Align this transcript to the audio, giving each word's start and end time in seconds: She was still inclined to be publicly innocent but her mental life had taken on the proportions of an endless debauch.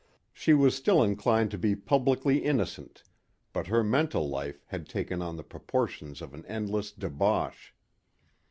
She 0.33 0.55
was 0.55 0.75
still 0.75 1.03
inclined 1.03 1.51
to 1.51 1.59
be 1.59 1.75
publicly 1.75 2.43
innocent 2.43 3.03
but 3.53 3.67
her 3.67 3.83
mental 3.83 4.27
life 4.27 4.63
had 4.69 4.89
taken 4.89 5.21
on 5.21 5.35
the 5.37 5.43
proportions 5.43 6.23
of 6.23 6.33
an 6.33 6.43
endless 6.47 6.91
debauch. 6.91 7.71